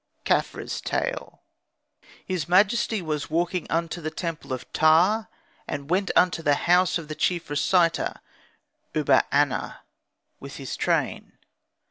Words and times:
KHAFRA'S 0.25 0.81
TALE 0.81 1.43
"His 2.25 2.49
majesty 2.49 3.03
was 3.03 3.29
walking 3.29 3.67
unto 3.69 4.01
the 4.01 4.09
temple 4.09 4.51
of 4.51 4.65
Ptah, 4.73 5.27
and 5.67 5.91
went 5.91 6.09
unto 6.15 6.41
the 6.41 6.55
house 6.65 6.97
of 6.97 7.07
the 7.07 7.13
chief 7.13 7.51
reciter 7.51 8.15
Uba 8.95 9.23
aner, 9.31 9.81
with 10.39 10.55
his 10.55 10.75
train. 10.75 11.33